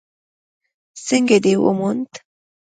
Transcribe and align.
_څنګه 1.05 1.37
دې 1.43 1.53
وموند؟ 1.63 2.11